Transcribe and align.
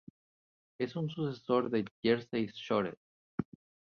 Es 0.79 0.95
un 0.95 1.11
sucesor 1.11 1.69
de 1.69 1.85
"Jersey 2.01 2.47
Shore". 2.51 2.95